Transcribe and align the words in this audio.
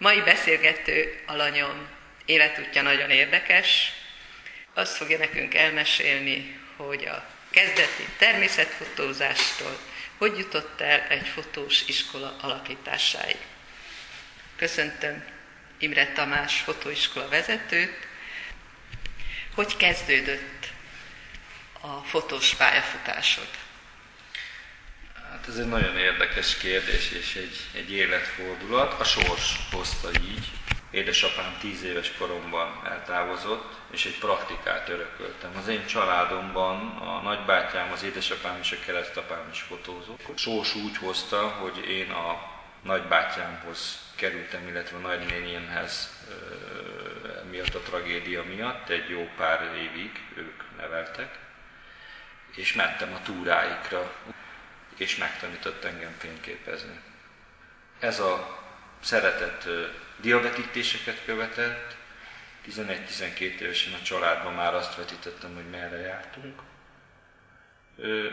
Mai 0.00 0.20
beszélgető 0.20 1.22
alanyom 1.26 1.88
életútja 2.24 2.82
nagyon 2.82 3.10
érdekes. 3.10 3.92
Azt 4.74 4.96
fogja 4.96 5.18
nekünk 5.18 5.54
elmesélni, 5.54 6.60
hogy 6.76 7.04
a 7.04 7.24
kezdeti 7.50 8.04
természetfotózástól 8.18 9.78
hogy 10.20 10.38
jutott 10.38 10.80
el 10.80 11.00
egy 11.00 11.28
fotós 11.28 11.82
iskola 11.86 12.36
alapításáig. 12.40 13.36
Köszöntöm 14.56 15.24
Imre 15.78 16.12
Tamás 16.12 16.60
fotóiskola 16.60 17.28
vezetőt. 17.28 18.06
Hogy 19.54 19.76
kezdődött 19.76 20.68
a 21.80 22.02
fotós 22.02 22.54
pályafutásod? 22.54 23.48
Hát 25.40 25.48
ez 25.48 25.58
egy 25.58 25.68
nagyon 25.68 25.96
érdekes 25.96 26.56
kérdés 26.56 27.10
és 27.10 27.36
egy, 27.36 27.80
egy 27.80 27.92
életfordulat. 27.92 29.00
A 29.00 29.04
sors 29.04 29.56
hozta 29.72 30.08
így. 30.20 30.50
Édesapám 30.90 31.56
tíz 31.60 31.82
éves 31.82 32.12
koromban 32.18 32.80
eltávozott, 32.84 33.74
és 33.90 34.04
egy 34.04 34.18
praktikát 34.18 34.88
örököltem. 34.88 35.50
Az 35.56 35.68
én 35.68 35.86
családomban 35.86 36.96
a 36.96 37.20
nagybátyám, 37.22 37.92
az 37.92 38.02
édesapám 38.02 38.58
és 38.62 38.72
a 38.72 38.84
keresztapám 38.84 39.48
is 39.52 39.60
fotózott. 39.60 40.20
Sors 40.34 40.74
úgy 40.74 40.96
hozta, 40.96 41.48
hogy 41.48 41.88
én 41.88 42.10
a 42.10 42.52
nagybátyámhoz 42.82 43.98
kerültem, 44.16 44.68
illetve 44.68 44.96
a 44.96 45.00
nagynényémhez 45.00 46.24
miatt 47.50 47.74
a 47.74 47.80
tragédia 47.80 48.44
miatt, 48.44 48.88
egy 48.88 49.08
jó 49.08 49.28
pár 49.36 49.74
évig 49.76 50.10
ők 50.36 50.62
neveltek, 50.76 51.38
és 52.54 52.72
mentem 52.72 53.12
a 53.14 53.22
túráikra, 53.22 54.12
és 55.00 55.16
megtanított 55.16 55.84
engem 55.84 56.14
fényképezni. 56.18 57.00
Ez 57.98 58.20
a 58.20 58.58
szeretet 59.00 59.68
diabetítéseket 60.20 61.24
követett, 61.24 61.96
11-12 62.66 63.38
évesen 63.38 63.92
a 63.92 64.02
családban 64.02 64.54
már 64.54 64.74
azt 64.74 64.96
vetítettem, 64.96 65.54
hogy 65.54 65.70
merre 65.70 65.96
jártunk. 65.96 66.60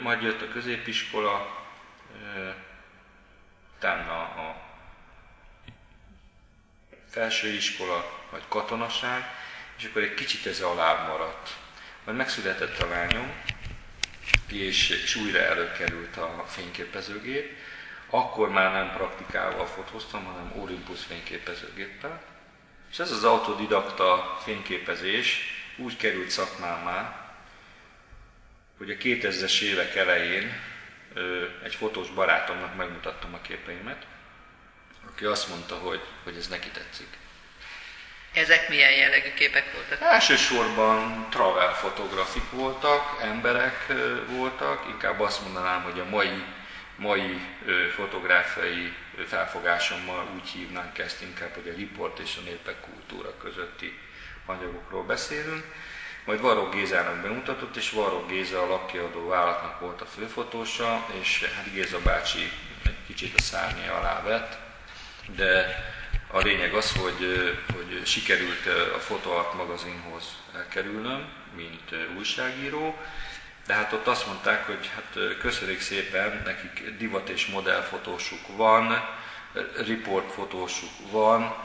Majd 0.02 0.22
jött 0.22 0.42
a 0.42 0.50
középiskola, 0.50 1.66
utána 3.76 4.22
a 4.22 4.62
felsőiskola, 7.10 8.26
vagy 8.30 8.44
katonaság, 8.48 9.24
és 9.78 9.86
akkor 9.86 10.02
egy 10.02 10.14
kicsit 10.14 10.46
ez 10.46 10.62
alá 10.62 11.08
maradt. 11.08 11.56
Majd 12.06 12.18
megszületett 12.18 12.80
a 12.80 12.88
lányom, 12.88 13.32
és, 14.52 14.90
és 14.90 15.16
újra 15.16 15.40
előkerült 15.40 16.18
a 16.18 16.46
fényképezőgép. 16.48 17.58
Akkor 18.10 18.50
már 18.50 18.72
nem 18.72 18.94
praktikával 18.98 19.66
fotóztam, 19.66 20.24
hanem 20.24 20.54
Olympus 20.62 21.04
fényképezőgéppel. 21.04 22.22
És 22.92 23.00
ez 23.00 23.12
az 23.12 23.24
autodidakta 23.24 24.38
fényképezés 24.44 25.40
úgy 25.78 25.98
került 25.98 26.30
szakmámá, 26.30 27.26
hogy 28.78 28.92
a 28.92 28.96
2000-es 28.96 29.62
évek 29.62 29.96
elején 29.96 30.60
egy 31.64 31.76
fotós 31.76 32.10
barátomnak 32.10 32.76
megmutattam 32.76 33.34
a 33.34 33.42
képeimet, 33.42 34.06
aki 35.12 35.26
azt 35.26 35.50
mondta, 35.50 35.76
hogy, 35.76 36.02
hogy 36.24 36.36
ez 36.36 36.48
neki 36.48 36.70
tetszik. 36.70 37.18
Ezek 38.38 38.70
milyen 38.70 38.92
jellegű 38.92 39.34
képek 39.34 39.74
voltak? 39.74 40.02
Elsősorban 40.02 41.28
travel 41.30 41.74
fotografik 41.74 42.52
voltak, 42.52 43.20
emberek 43.22 43.86
voltak, 44.30 44.86
inkább 44.90 45.20
azt 45.20 45.42
mondanám, 45.42 45.82
hogy 45.84 46.00
a 46.00 46.10
mai, 46.10 46.44
mai 46.96 47.42
fotográfiai 47.96 48.94
felfogásommal 49.28 50.28
úgy 50.36 50.50
hívnánk 50.50 50.98
ezt 50.98 51.22
inkább, 51.22 51.54
hogy 51.54 51.68
a 51.68 51.78
riport 51.78 52.20
és 52.20 52.36
a 52.38 52.44
népek 52.44 52.76
kultúra 52.82 53.38
közötti 53.38 54.00
anyagokról 54.46 55.04
beszélünk. 55.04 55.64
Majd 56.26 56.42
Varró 56.42 56.70
Gézának 56.70 57.22
bemutatott, 57.22 57.76
és 57.76 57.90
Varró 57.90 58.26
Géza 58.26 58.64
a 58.64 58.68
lapkiadó 58.68 59.28
vállalatnak 59.28 59.80
volt 59.80 60.02
a 60.02 60.06
főfotósa, 60.06 61.06
és 61.22 61.52
hát 61.56 61.74
Géza 61.74 62.00
bácsi 62.00 62.52
egy 62.86 62.98
kicsit 63.08 63.34
a 63.38 63.42
szárnya 63.42 63.94
alá 63.94 64.22
vett, 64.22 64.58
de 65.36 65.76
a 66.32 66.40
lényeg 66.40 66.74
az, 66.74 66.96
hogy, 66.96 67.54
hogy 67.74 68.02
sikerült 68.06 68.68
a 68.96 69.00
Fotoart 69.00 69.54
magazinhoz 69.54 70.24
elkerülnöm, 70.56 71.30
mint 71.56 71.96
újságíró, 72.18 72.98
de 73.66 73.74
hát 73.74 73.94
ott 73.94 74.08
azt 74.08 74.28
mondták, 74.28 74.66
hogy 74.66 74.90
hát 74.96 75.38
köszönjük 75.40 75.82
szépen, 75.82 76.42
nekik 76.46 76.98
divat 76.98 77.30
és 77.30 77.46
modellfotósuk 77.46 78.58
van, 78.58 79.10
riportfotósuk 79.86 81.12
van, 81.12 81.56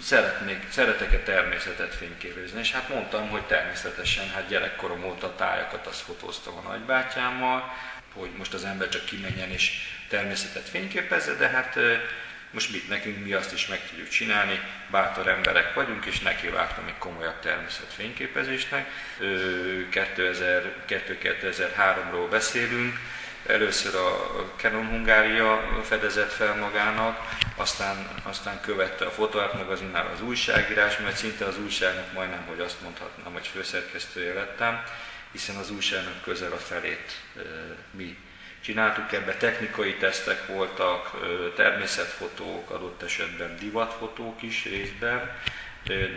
szeretnék, 0.00 0.70
szeretek-e 0.70 1.18
természetet 1.18 1.94
fényképezni? 1.94 2.60
És 2.60 2.72
hát 2.72 2.88
mondtam, 2.88 3.28
hogy 3.28 3.42
természetesen, 3.42 4.30
hát 4.30 4.48
gyerekkorom 4.48 5.04
óta 5.04 5.34
tájakat 5.34 5.86
azt 5.86 6.00
fotóztam 6.00 6.54
a 6.56 6.68
nagybátyámmal, 6.68 7.72
hogy 8.14 8.30
most 8.36 8.54
az 8.54 8.64
ember 8.64 8.88
csak 8.88 9.04
kimenjen 9.04 9.50
és 9.50 9.72
természetet 10.08 10.68
fényképezze, 10.68 11.34
de 11.34 11.48
hát 11.48 11.78
most 12.50 12.72
mit 12.72 12.88
nekünk, 12.88 13.24
mi 13.24 13.32
azt 13.32 13.52
is 13.52 13.66
meg 13.66 13.88
tudjuk 13.88 14.08
csinálni, 14.08 14.60
bátor 14.90 15.28
emberek 15.28 15.74
vagyunk, 15.74 16.04
és 16.04 16.20
nekivágtam 16.20 16.86
egy 16.86 16.98
komolyabb 16.98 17.40
természetfényképezésnek. 17.40 18.90
2002-2003-ról 19.92 22.26
beszélünk, 22.30 22.98
először 23.46 23.94
a 23.94 24.54
Canon 24.56 24.86
Hungária 24.86 25.80
fedezett 25.84 26.32
fel 26.32 26.54
magának, 26.54 27.28
aztán, 27.56 28.08
aztán 28.22 28.60
követte 28.60 29.04
a 29.04 29.10
Fotoart 29.10 29.54
magazinnál 29.54 30.10
az 30.14 30.22
újságírás, 30.22 30.98
mert 30.98 31.16
szinte 31.16 31.44
az 31.44 31.58
újságnak 31.58 32.12
majdnem, 32.12 32.44
hogy 32.46 32.60
azt 32.60 32.80
mondhatnám, 32.82 33.32
hogy 33.32 33.46
főszerkesztője 33.46 34.34
lettem, 34.34 34.82
hiszen 35.32 35.56
az 35.56 35.70
újságnak 35.70 36.22
közel 36.22 36.52
a 36.52 36.56
felét 36.56 37.20
mi 37.90 38.16
Csináltuk 38.60 39.12
ebbe 39.12 39.36
technikai 39.36 39.94
tesztek 39.94 40.46
voltak, 40.46 41.10
természetfotók, 41.56 42.70
adott 42.70 43.02
esetben 43.02 43.56
divatfotók 43.60 44.42
is 44.42 44.64
részben, 44.64 45.30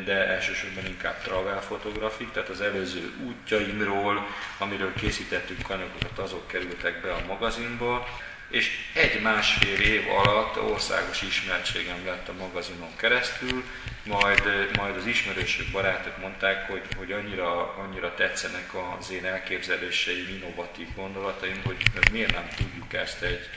de 0.06 0.28
elsősorban 0.28 0.86
inkább 0.86 1.22
travel 1.22 1.62
fotografik, 1.62 2.32
tehát 2.32 2.50
az 2.50 2.62
előző 2.62 3.12
útjaimról, 3.26 4.28
amiről 4.58 4.94
készítettünk 4.94 5.70
anyagokat, 5.70 6.20
azok 6.20 6.48
kerültek 6.48 7.02
be 7.02 7.14
a 7.14 7.26
magazinba, 7.28 8.08
és 8.54 8.72
egy-másfél 8.94 9.80
év 9.80 10.10
alatt 10.10 10.62
országos 10.62 11.22
ismertségem 11.22 12.06
lett 12.06 12.30
a 12.30 12.34
magazinon 12.34 12.96
keresztül, 12.96 13.64
majd, 14.06 14.70
majd 14.76 14.96
az 14.96 15.06
ismerősök, 15.06 15.72
barátok 15.72 16.18
mondták, 16.18 16.70
hogy, 16.70 16.82
hogy 16.98 17.12
annyira, 17.12 17.74
annyira 17.74 18.14
tetszenek 18.14 18.72
az 19.00 19.12
én 19.12 19.26
elképzeléseim, 19.26 20.28
innovatív 20.28 20.88
gondolataim, 20.96 21.62
hogy 21.64 21.84
miért 22.12 22.34
nem 22.34 22.48
tudjuk 22.56 22.94
ezt 22.94 23.22
egy, 23.22 23.50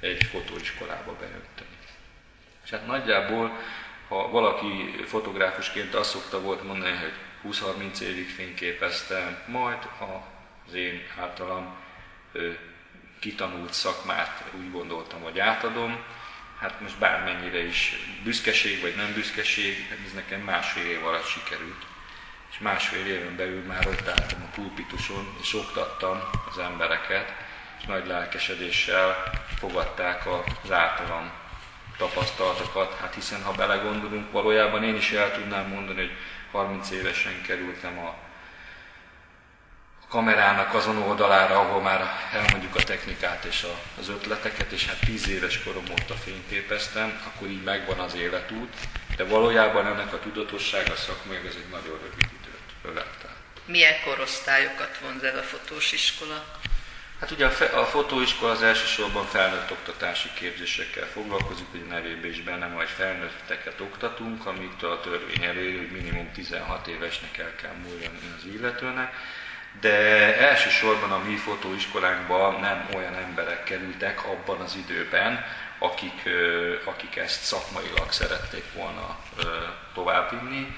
egy 0.00 0.24
fotóiskolába 0.24 1.12
beönteni. 1.12 1.76
És 2.64 2.70
hát 2.70 2.86
nagyjából, 2.86 3.58
ha 4.08 4.30
valaki 4.30 4.94
fotográfusként 5.06 5.94
azt 5.94 6.10
szokta 6.10 6.40
volt 6.40 6.64
mondani, 6.64 6.96
hogy 6.96 7.12
20-30 7.52 7.98
évig 8.00 8.28
fényképeztem, 8.28 9.38
majd 9.46 9.78
az 9.98 10.74
én 10.74 11.02
általam 11.18 11.76
kitanult 13.20 13.72
szakmát 13.72 14.44
úgy 14.58 14.70
gondoltam, 14.70 15.20
hogy 15.20 15.38
átadom. 15.38 16.02
Hát 16.58 16.80
most 16.80 16.98
bármennyire 16.98 17.64
is 17.64 17.96
büszkeség 18.24 18.80
vagy 18.80 18.94
nem 18.96 19.12
büszkeség, 19.14 19.98
ez 20.06 20.12
nekem 20.12 20.40
másfél 20.40 20.90
év 20.90 21.06
alatt 21.06 21.26
sikerült. 21.26 21.86
És 22.50 22.58
másfél 22.58 23.06
éven 23.06 23.36
belül 23.36 23.62
már 23.62 23.86
ott 23.86 24.08
álltam 24.08 24.42
a 24.42 24.54
pulpituson, 24.54 25.36
és 25.40 25.54
oktattam 25.54 26.20
az 26.50 26.58
embereket, 26.58 27.32
és 27.78 27.84
nagy 27.86 28.06
lelkesedéssel 28.06 29.30
fogadták 29.58 30.26
az 30.62 30.70
általam 30.70 31.30
tapasztalatokat. 31.96 32.98
Hát 33.00 33.14
hiszen 33.14 33.42
ha 33.42 33.52
belegondolunk, 33.52 34.32
valójában 34.32 34.84
én 34.84 34.96
is 34.96 35.10
el 35.10 35.32
tudnám 35.32 35.68
mondani, 35.68 35.98
hogy 35.98 36.16
30 36.50 36.90
évesen 36.90 37.42
kerültem 37.42 37.98
a 37.98 38.14
kamerának 40.10 40.74
azon 40.74 40.96
oldalára, 40.96 41.60
ahol 41.60 41.80
már 41.80 42.28
elmondjuk 42.32 42.76
a 42.76 42.82
technikát 42.82 43.44
és 43.44 43.66
az 44.00 44.08
ötleteket, 44.08 44.70
és 44.72 44.86
hát 44.86 44.98
tíz 44.98 45.28
éves 45.28 45.62
korom 45.62 45.84
óta 45.90 46.14
fényképeztem, 46.14 47.20
akkor 47.26 47.48
így 47.48 47.62
megvan 47.62 47.98
az 47.98 48.14
életút, 48.14 48.74
de 49.16 49.24
valójában 49.24 49.86
ennek 49.86 50.12
a 50.12 50.18
tudatossága 50.18 50.96
szakmai 50.96 51.36
ez 51.36 51.54
egy 51.54 51.70
nagyon 51.70 51.98
rövid 52.02 52.28
időt 52.40 52.92
ölelt 52.92 53.24
el. 53.24 53.36
Milyen 53.64 53.94
korosztályokat 54.04 54.98
vonz 55.02 55.22
ez 55.22 55.36
a 55.36 55.42
fotós 55.42 55.92
iskola? 55.92 56.44
Hát 57.20 57.30
ugye 57.30 57.46
a, 57.46 57.50
fe, 57.50 57.64
a 57.64 57.84
fotóiskola 57.84 58.52
az 58.52 58.62
elsősorban 58.62 59.26
felnőtt 59.26 59.70
oktatási 59.70 60.28
képzésekkel 60.34 61.06
foglalkozik, 61.06 61.66
hogy 61.70 61.86
nevében 61.86 62.30
is 62.30 62.40
benne 62.40 62.66
majd 62.66 62.88
felnőtteket 62.88 63.80
oktatunk, 63.80 64.46
amit 64.46 64.82
a 64.82 65.00
törvény 65.00 65.44
előír, 65.44 65.78
hogy 65.78 65.90
minimum 65.90 66.32
16 66.32 66.86
évesnek 66.86 67.38
el 67.38 67.54
kell 67.54 67.74
múlni 67.82 68.10
az 68.36 68.44
illetőnek 68.54 69.14
de 69.80 70.36
elsősorban 70.38 71.12
a 71.12 71.22
mi 71.26 71.36
fotóiskolánkban 71.36 72.60
nem 72.60 72.86
olyan 72.94 73.14
emberek 73.14 73.64
kerültek 73.64 74.26
abban 74.26 74.60
az 74.60 74.76
időben, 74.76 75.44
akik, 75.78 76.22
akik 76.84 77.16
ezt 77.16 77.42
szakmailag 77.42 78.12
szerették 78.12 78.64
volna 78.74 79.18
továbbvinni, 79.94 80.76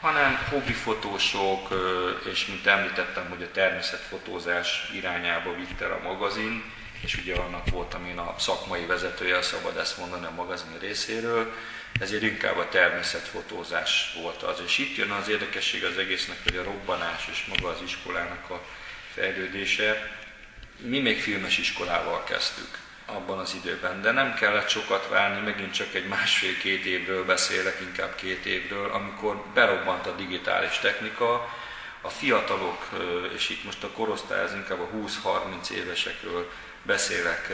hanem 0.00 0.38
hobbifotósok, 0.50 1.68
és 2.30 2.46
mint 2.46 2.66
említettem, 2.66 3.28
hogy 3.28 3.42
a 3.42 3.50
természetfotózás 3.52 4.90
irányába 4.94 5.54
vitte 5.54 5.86
a 5.86 6.00
magazin, 6.02 6.72
és 7.04 7.16
ugye 7.16 7.34
annak 7.34 7.70
voltam 7.70 8.06
én 8.06 8.18
a 8.18 8.34
szakmai 8.38 8.86
vezetője, 8.86 9.42
szabad 9.42 9.76
ezt 9.76 9.98
mondani 9.98 10.26
a 10.26 10.30
magazin 10.30 10.78
részéről, 10.80 11.52
ezért 12.00 12.22
inkább 12.22 12.56
a 12.56 12.68
természetfotózás 12.68 14.12
volt 14.22 14.42
az. 14.42 14.60
És 14.66 14.78
itt 14.78 14.96
jön 14.96 15.10
az 15.10 15.28
érdekesség 15.28 15.84
az 15.84 15.98
egésznek, 15.98 16.38
hogy 16.42 16.56
a 16.56 16.64
robbanás 16.64 17.28
és 17.30 17.44
maga 17.48 17.68
az 17.68 17.82
iskolának 17.84 18.50
a 18.50 18.60
fejlődése. 19.14 20.18
Mi 20.76 20.98
még 20.98 21.20
filmes 21.20 21.58
iskolával 21.58 22.24
kezdtük 22.24 22.78
abban 23.06 23.38
az 23.38 23.54
időben, 23.62 24.02
de 24.02 24.10
nem 24.10 24.34
kellett 24.34 24.68
sokat 24.68 25.08
várni, 25.08 25.40
megint 25.40 25.72
csak 25.72 25.94
egy 25.94 26.06
másfél-két 26.06 26.84
évről 26.84 27.24
beszélek, 27.24 27.80
inkább 27.80 28.14
két 28.14 28.46
évről, 28.46 28.90
amikor 28.90 29.44
berobbant 29.54 30.06
a 30.06 30.14
digitális 30.14 30.78
technika, 30.78 31.48
a 32.00 32.08
fiatalok, 32.08 32.88
és 33.34 33.48
itt 33.48 33.64
most 33.64 33.84
a 33.84 33.90
korosztály 33.90 34.44
az 34.44 34.52
inkább 34.52 34.80
a 34.80 34.88
20-30 34.96 35.70
évesekről 35.70 36.50
beszélek, 36.84 37.52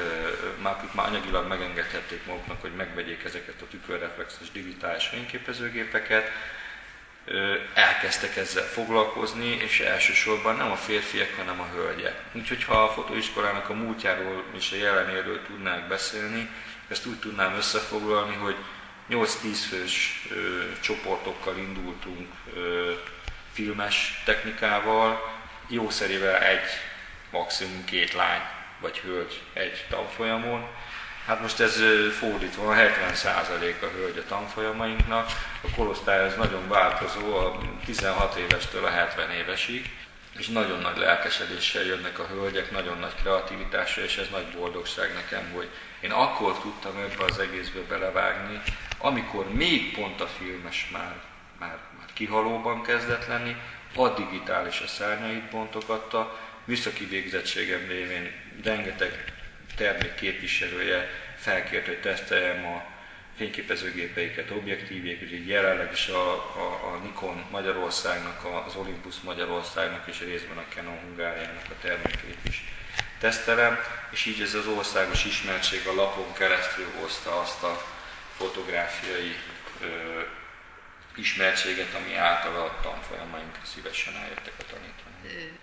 már 0.62 0.76
már 0.92 1.06
anyagilag 1.06 1.48
megengedhették 1.48 2.26
maguknak, 2.26 2.60
hogy 2.60 2.74
megvegyék 2.74 3.24
ezeket 3.24 3.62
a 3.62 3.68
tükörreflexes 3.70 4.50
digitális 4.50 5.06
fényképezőgépeket, 5.06 6.30
elkezdtek 7.74 8.36
ezzel 8.36 8.64
foglalkozni, 8.64 9.46
és 9.46 9.80
elsősorban 9.80 10.56
nem 10.56 10.70
a 10.70 10.76
férfiak, 10.76 11.34
hanem 11.36 11.60
a 11.60 11.68
hölgyek. 11.74 12.22
Úgyhogy 12.32 12.64
ha 12.64 12.82
a 12.82 12.92
fotóiskolának 12.92 13.68
a 13.68 13.74
múltjáról 13.74 14.44
és 14.56 14.72
a 14.72 14.76
jelenéről 14.76 15.42
tudnánk 15.46 15.88
beszélni, 15.88 16.50
ezt 16.88 17.06
úgy 17.06 17.18
tudnám 17.18 17.54
összefoglalni, 17.54 18.34
hogy 18.34 18.56
8-10 19.10 19.26
fős 19.68 20.26
ö, 20.30 20.62
csoportokkal 20.80 21.58
indultunk 21.58 22.28
ö, 22.54 22.92
filmes 23.52 24.22
technikával, 24.24 25.32
jószerével 25.68 26.38
egy, 26.38 26.68
maximum 27.30 27.84
két 27.84 28.12
lány 28.12 28.40
vagy 28.80 28.98
hölgy 28.98 29.40
egy 29.52 29.86
tanfolyamon. 29.88 30.66
Hát 31.26 31.40
most 31.40 31.60
ez 31.60 31.82
fordítva, 32.18 32.74
70% 32.74 33.80
a 33.82 33.86
hölgy 33.96 34.18
a 34.18 34.28
tanfolyamainknak, 34.28 35.26
a 35.62 35.74
korosztály 35.76 36.24
az 36.24 36.36
nagyon 36.36 36.68
változó, 36.68 37.36
a 37.36 37.58
16 37.84 38.36
évestől 38.36 38.84
a 38.84 38.90
70 38.90 39.30
évesig, 39.30 39.90
és 40.38 40.48
nagyon 40.48 40.80
nagy 40.80 40.96
lelkesedéssel 40.96 41.82
jönnek 41.82 42.18
a 42.18 42.26
hölgyek, 42.26 42.70
nagyon 42.70 42.98
nagy 42.98 43.14
kreativitással, 43.22 44.04
és 44.04 44.16
ez 44.16 44.28
nagy 44.30 44.46
boldogság 44.56 45.12
nekem, 45.14 45.50
hogy 45.54 45.68
én 46.00 46.10
akkor 46.10 46.58
tudtam 46.58 46.96
ebbe 46.96 47.24
az 47.24 47.38
egészbe 47.38 47.80
belevágni, 47.88 48.60
amikor 48.98 49.52
még 49.52 49.94
pont 49.94 50.20
a 50.20 50.26
filmes 50.26 50.88
már, 50.92 51.14
már, 51.58 51.78
már 51.98 52.06
kihalóban 52.12 52.82
kezdett 52.82 53.26
lenni, 53.26 53.56
a 53.94 54.08
digitális 54.08 54.80
a 54.80 54.86
szárnyait 54.86 55.50
bontogatta, 55.50 56.38
műszaki 56.64 57.04
végzettségem 57.04 57.86
révén 57.88 58.32
rengeteg 58.64 59.24
termék 59.76 60.14
képviselője 60.14 61.08
felkért, 61.36 61.86
hogy 61.86 62.00
teszteljem 62.00 62.66
a 62.66 62.84
fényképezőgépeiket, 63.36 64.50
objektívjék, 64.50 65.22
úgyhogy 65.22 65.48
jelenleg 65.48 65.92
is 65.92 66.08
a, 66.08 66.32
a, 66.34 66.92
a 66.92 66.98
Nikon 67.02 67.44
Magyarországnak, 67.50 68.64
az 68.66 68.74
Olympus 68.74 69.20
Magyarországnak 69.20 70.06
és 70.06 70.20
részben 70.20 70.56
a 70.56 70.74
Canon 70.74 70.98
Hungáriának 70.98 71.64
a 71.68 71.80
termékét 71.82 72.38
is 72.42 72.64
tesztelem, 73.18 73.78
és 74.10 74.24
így 74.24 74.40
ez 74.40 74.54
az 74.54 74.66
országos 74.66 75.24
ismertség 75.24 75.86
a 75.86 75.94
lapon 75.94 76.32
keresztül 76.32 76.86
hozta 77.00 77.40
azt 77.40 77.62
a 77.62 77.82
fotográfiai 78.36 79.36
ö, 79.80 79.86
ismertséget, 81.16 81.94
ami 81.94 82.14
által 82.14 82.56
a 82.56 82.80
tanfolyamainkra 82.82 83.64
szívesen 83.64 84.14
eljöttek 84.14 84.54
a 84.58 84.64
tanítani. 84.70 85.58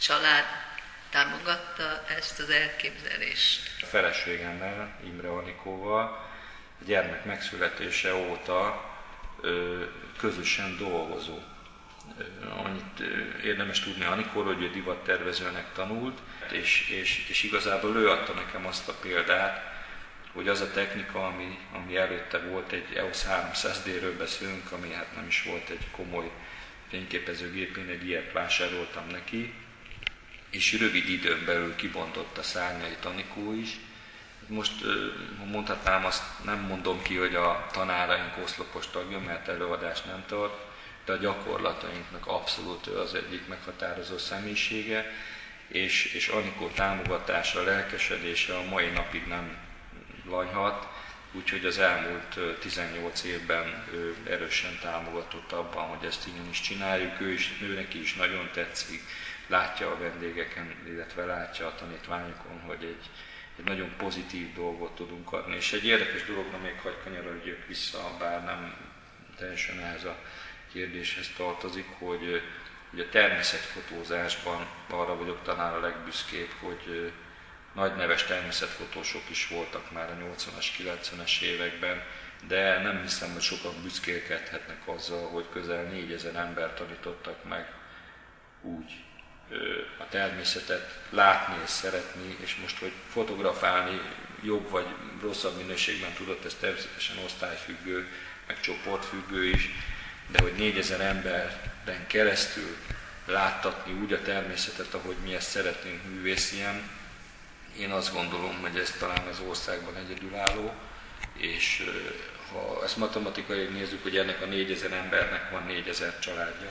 Család 0.00 0.44
támogatta 1.10 2.04
ezt 2.16 2.40
az 2.40 2.50
elképzelést? 2.50 3.82
A 3.82 3.86
feleségemmel, 3.86 4.98
Imre 5.04 5.28
Anikóval, 5.28 6.02
a 6.80 6.84
gyermek 6.84 7.24
megszületése 7.24 8.14
óta 8.14 8.90
ö, 9.40 9.82
közösen 10.18 10.76
dolgozó. 10.76 11.38
Annyit 12.64 13.00
érdemes 13.42 13.80
tudni 13.80 14.04
Anikóról, 14.04 14.54
hogy 14.54 14.62
ő 14.62 14.70
divattervezőnek 14.70 15.72
tanult, 15.72 16.18
és, 16.50 16.88
és, 16.90 17.28
és 17.28 17.42
igazából 17.42 17.96
ő 17.96 18.10
adta 18.10 18.32
nekem 18.32 18.66
azt 18.66 18.88
a 18.88 18.94
példát, 19.00 19.62
hogy 20.32 20.48
az 20.48 20.60
a 20.60 20.70
technika, 20.70 21.26
ami, 21.26 21.58
ami 21.72 21.96
előtte 21.96 22.38
volt, 22.38 22.72
egy 22.72 22.94
EOS 22.96 23.22
300D-ről 23.24 24.14
beszélünk, 24.18 24.72
ami 24.72 24.92
hát 24.92 25.14
nem 25.14 25.26
is 25.26 25.42
volt 25.42 25.68
egy 25.68 25.90
komoly 25.90 26.30
fényképezőgép, 26.88 27.76
én 27.76 27.88
egy 27.88 28.06
ilyet 28.06 28.32
vásároltam 28.32 29.06
neki, 29.06 29.54
és 30.50 30.78
rövid 30.78 31.08
időn 31.08 31.44
belül 31.44 31.76
kibontott 31.76 32.38
a 32.38 32.42
szárnyait 32.42 33.04
Anikó 33.04 33.54
is. 33.54 33.76
Most 34.46 34.72
mondhatnám, 35.44 36.04
azt 36.04 36.22
nem 36.44 36.58
mondom 36.58 37.02
ki, 37.02 37.16
hogy 37.16 37.34
a 37.34 37.66
tanáraink 37.72 38.36
oszlopos 38.42 38.86
tagja, 38.90 39.18
mert 39.18 39.48
előadást 39.48 40.04
nem 40.04 40.24
tart, 40.26 40.66
de 41.04 41.12
a 41.12 41.16
gyakorlatainknak 41.16 42.26
abszolút 42.26 42.86
ő 42.86 42.98
az 42.98 43.14
egyik 43.14 43.48
meghatározó 43.48 44.18
személyisége, 44.18 45.12
és, 45.68 46.04
és 46.04 46.28
Anikó 46.28 46.68
támogatása, 46.68 47.62
lelkesedése 47.62 48.56
a 48.56 48.68
mai 48.68 48.88
napig 48.88 49.26
nem 49.26 49.56
lanyhat, 50.28 50.86
úgyhogy 51.32 51.64
az 51.64 51.78
elmúlt 51.78 52.58
18 52.60 53.24
évben 53.24 53.84
ő 53.92 54.16
erősen 54.28 54.78
támogatott 54.82 55.52
abban, 55.52 55.84
hogy 55.84 56.06
ezt 56.06 56.26
igenis 56.26 56.60
csináljuk, 56.60 57.20
ő 57.20 57.32
is, 57.32 57.52
ő 57.62 57.74
neki 57.74 58.00
is 58.00 58.14
nagyon 58.14 58.50
tetszik, 58.52 59.02
látja 59.48 59.90
a 59.90 59.98
vendégeken, 59.98 60.74
illetve 60.86 61.24
látja 61.24 61.66
a 61.66 61.74
tanítványokon, 61.74 62.60
hogy 62.60 62.84
egy, 62.84 63.10
egy 63.56 63.64
nagyon 63.64 63.94
pozitív 63.96 64.54
dolgot 64.54 64.94
tudunk 64.94 65.32
adni. 65.32 65.56
És 65.56 65.72
egy 65.72 65.84
érdekes 65.84 66.24
dologra 66.24 66.58
még 66.58 66.78
hagy 66.82 66.96
kanyarodjak 67.04 67.66
vissza, 67.66 68.16
bár 68.18 68.44
nem 68.44 68.74
teljesen 69.36 69.78
ehhez 69.80 70.04
a 70.04 70.16
kérdéshez 70.72 71.30
tartozik, 71.36 71.86
hogy, 71.98 72.42
hogy 72.90 73.00
a 73.00 73.08
természetfotózásban 73.08 74.66
arra 74.90 75.16
vagyok 75.16 75.42
talán 75.42 75.74
a 75.74 75.80
legbüszkébb, 75.80 76.50
hogy 76.60 77.12
nagy 77.74 77.96
neves 77.96 78.24
természetfotósok 78.24 79.22
is 79.30 79.48
voltak 79.48 79.92
már 79.92 80.10
a 80.10 80.24
80-as, 80.24 80.66
90-es 80.78 81.40
években, 81.40 82.02
de 82.46 82.82
nem 82.82 83.02
hiszem, 83.02 83.32
hogy 83.32 83.42
sokan 83.42 83.82
büszkélkedhetnek 83.82 84.88
azzal, 84.88 85.28
hogy 85.28 85.46
közel 85.52 85.82
4000 85.82 86.36
ember 86.36 86.74
tanítottak 86.74 87.44
meg 87.44 87.72
úgy 88.62 89.04
a 89.98 90.08
természetet 90.08 90.98
látni 91.10 91.54
és 91.64 91.70
szeretni, 91.70 92.36
és 92.40 92.56
most, 92.56 92.78
hogy 92.78 92.92
fotografálni 93.12 94.00
jobb 94.42 94.70
vagy 94.70 94.86
rosszabb 95.20 95.56
minőségben 95.56 96.12
tudott, 96.12 96.44
ez 96.44 96.56
természetesen 96.60 97.16
osztályfüggő, 97.24 98.08
meg 98.46 98.60
csoportfüggő 98.60 99.44
is, 99.44 99.70
de 100.26 100.42
hogy 100.42 100.52
4000 100.52 101.00
emberben 101.00 102.06
keresztül 102.06 102.76
láttatni 103.26 103.92
úgy 103.92 104.12
a 104.12 104.22
természetet, 104.22 104.94
ahogy 104.94 105.16
mi 105.24 105.34
ezt 105.34 105.50
szeretnénk 105.50 106.04
művészien, 106.04 106.90
én 107.78 107.90
azt 107.90 108.12
gondolom, 108.12 108.60
hogy 108.60 108.78
ez 108.78 108.94
talán 108.98 109.26
az 109.26 109.40
országban 109.48 109.96
egyedülálló, 109.96 110.74
és 111.36 111.84
ha 112.52 112.80
ezt 112.84 112.96
matematikai 112.96 113.64
nézzük, 113.64 114.02
hogy 114.02 114.16
ennek 114.16 114.42
a 114.42 114.46
4000 114.46 114.92
embernek 114.92 115.50
van 115.50 115.62
4000 115.66 116.18
családja, 116.18 116.70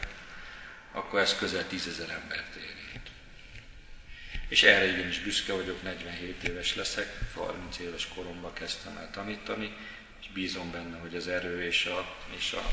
akkor 0.98 1.20
ez 1.20 1.36
közel 1.36 1.68
10 1.68 1.88
ezer 1.88 2.10
embert 2.10 2.56
érint. 2.56 3.10
És 4.48 4.64
erre 4.64 4.86
igenis 4.86 5.20
büszke 5.20 5.54
vagyok, 5.54 5.82
47 5.82 6.44
éves 6.44 6.76
leszek, 6.76 7.18
30 7.34 7.80
éves 7.80 8.08
koromban 8.16 8.54
kezdtem 8.54 8.98
el 8.98 9.10
tanítani, 9.12 9.76
és 10.22 10.28
bízom 10.34 10.72
benne, 10.72 10.98
hogy 10.98 11.16
az 11.16 11.28
erő 11.28 11.64
és 11.64 11.86
a, 11.86 12.16
és 12.38 12.54
a 12.54 12.72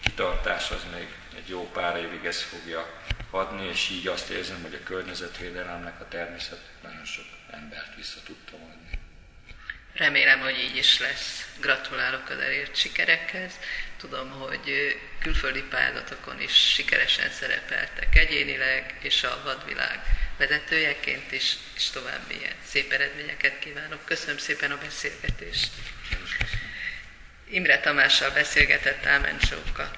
kitartás 0.00 0.70
az 0.70 0.86
még 0.92 1.08
egy 1.36 1.48
jó 1.48 1.70
pár 1.72 1.96
évig 1.96 2.24
ezt 2.24 2.40
fogja 2.40 3.00
adni, 3.30 3.68
és 3.68 3.90
így 3.90 4.06
azt 4.06 4.28
érzem, 4.28 4.62
hogy 4.62 4.74
a 4.74 4.82
környezetvédelemnek, 4.82 6.00
a 6.00 6.08
természet 6.08 6.70
nagyon 6.82 7.04
sok 7.04 7.26
embert 7.50 7.96
vissza 7.96 8.20
tudtam 8.24 8.60
adni. 8.62 9.09
Remélem, 10.00 10.40
hogy 10.40 10.58
így 10.58 10.76
is 10.76 10.98
lesz. 10.98 11.46
Gratulálok 11.60 12.30
az 12.30 12.38
elért 12.38 12.76
sikerekhez. 12.76 13.52
Tudom, 13.96 14.30
hogy 14.30 14.96
külföldi 15.22 15.62
pályázatokon 15.62 16.40
is 16.40 16.72
sikeresen 16.72 17.30
szerepeltek 17.30 18.16
egyénileg, 18.16 18.94
és 19.00 19.22
a 19.22 19.40
vadvilág 19.44 20.00
vezetőjeként 20.38 21.32
is, 21.32 21.56
és 21.76 21.90
további 21.90 22.38
ilyen 22.38 22.54
szép 22.66 22.92
eredményeket 22.92 23.58
kívánok. 23.58 24.04
Köszönöm 24.04 24.38
szépen 24.38 24.70
a 24.70 24.78
beszélgetést. 24.78 25.70
Imre 27.48 27.80
Tamással 27.80 28.30
beszélgetett 28.30 29.06
Ámen 29.06 29.38
Csóka. 29.38 29.90